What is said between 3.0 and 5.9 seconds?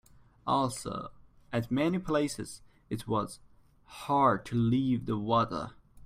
was hard to leave the water.